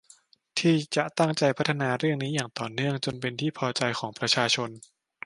[0.59, 4.69] ที่จะตั้งใจพัฒนาเรื่องนี้อย่างต่อเนื่องจนเป็นที่พอใจของประชาชน